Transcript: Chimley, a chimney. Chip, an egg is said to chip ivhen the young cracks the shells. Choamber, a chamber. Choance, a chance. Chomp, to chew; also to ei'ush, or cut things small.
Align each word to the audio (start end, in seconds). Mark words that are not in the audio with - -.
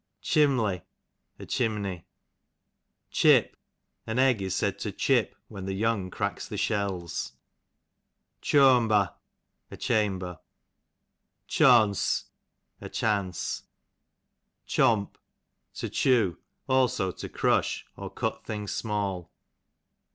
Chimley, 0.23 0.81
a 1.37 1.45
chimney. 1.45 2.07
Chip, 3.11 3.55
an 4.07 4.17
egg 4.17 4.41
is 4.41 4.55
said 4.55 4.79
to 4.79 4.91
chip 4.91 5.35
ivhen 5.51 5.67
the 5.67 5.75
young 5.75 6.09
cracks 6.09 6.47
the 6.47 6.57
shells. 6.57 7.33
Choamber, 8.41 9.13
a 9.69 9.77
chamber. 9.77 10.39
Choance, 11.47 12.23
a 12.81 12.89
chance. 12.89 13.61
Chomp, 14.67 15.17
to 15.75 15.87
chew; 15.87 16.39
also 16.67 17.11
to 17.11 17.29
ei'ush, 17.29 17.83
or 17.95 18.09
cut 18.09 18.43
things 18.43 18.73
small. 18.73 19.29